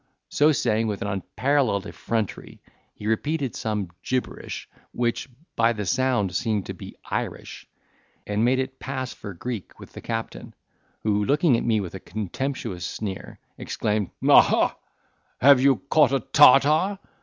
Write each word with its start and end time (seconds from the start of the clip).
So 0.29 0.51
saying, 0.51 0.87
with 0.87 1.03
an 1.03 1.07
unparalleled 1.09 1.85
effrontery, 1.85 2.59
he 2.95 3.05
repeated 3.05 3.53
some 3.53 3.91
gibberish, 4.03 4.67
which 4.93 5.29
by 5.55 5.73
the 5.73 5.85
sound 5.85 6.35
seemed 6.35 6.65
to 6.65 6.73
be 6.73 6.95
Irish, 7.11 7.67
and 8.25 8.43
made 8.43 8.57
it 8.57 8.79
pass 8.79 9.13
for 9.13 9.35
Greek 9.35 9.79
with 9.79 9.93
the 9.93 10.01
captain, 10.01 10.55
who, 11.01 11.23
looking 11.23 11.55
at 11.55 11.63
me 11.63 11.79
with 11.81 11.93
a 11.93 11.99
contemptuous 11.99 12.83
sneer, 12.83 13.37
exclaimed, 13.59 14.09
"Ah, 14.27 14.49
ah! 14.51 14.77
have 15.39 15.61
you 15.61 15.75
caught 15.91 16.13
a 16.13 16.19
tartar?" 16.19 16.97